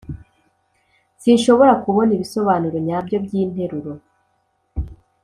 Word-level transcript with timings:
sinshobora 1.21 1.73
kubona 1.83 2.09
ibisobanuro 2.17 2.77
nyabyo 2.87 3.17
byinteruro 3.25 3.91